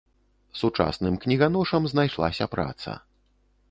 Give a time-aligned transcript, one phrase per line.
[0.61, 3.01] Сучасным кніганошам знайшлася праца.